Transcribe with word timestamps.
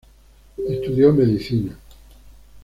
Estudió 0.67 1.13
Medicina. 1.13 1.77